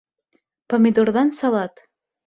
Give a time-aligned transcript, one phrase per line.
[0.75, 1.89] Помидорҙан салат